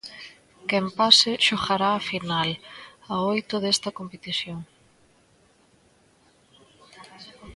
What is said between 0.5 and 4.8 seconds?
Quen pase xogará a final a oito desta competición.